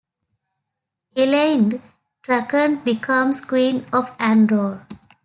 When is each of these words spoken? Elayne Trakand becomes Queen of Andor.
Elayne 1.15 1.79
Trakand 2.23 2.83
becomes 2.83 3.39
Queen 3.39 3.85
of 3.93 4.09
Andor. 4.17 4.87